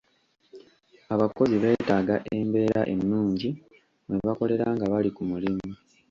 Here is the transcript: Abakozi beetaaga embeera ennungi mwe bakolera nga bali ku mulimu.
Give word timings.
Abakozi 1.13 1.55
beetaaga 1.63 2.15
embeera 2.37 2.81
ennungi 2.93 3.49
mwe 4.05 4.17
bakolera 4.27 4.65
nga 4.75 4.85
bali 4.91 5.09
ku 5.15 5.21
mulimu. 5.29 5.65